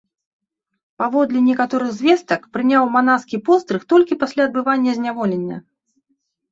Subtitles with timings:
[1.03, 5.57] Паводле некаторых звестак, прыняў манаскі пострыг толькі пасля адбывання зняволення.